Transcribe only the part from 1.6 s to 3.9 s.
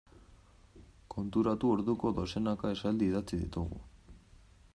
orduko dozenaka esaldi idatzi ditugu.